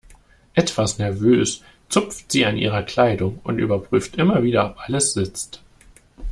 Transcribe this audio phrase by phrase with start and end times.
[0.55, 5.61] Etwas nervös zupft sie an ihrer Kleidung und überprüft immer wieder, ob alles sitzt.